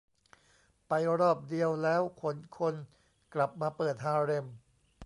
[0.87, 2.75] ไปรอบเดียวแล้วขนคน
[3.33, 4.45] กลับมาเปิดฮาเร็ม